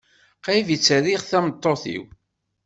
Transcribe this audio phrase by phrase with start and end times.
[0.43, 2.03] Qrib i tt-rriɣ d tameṭṭut-iw.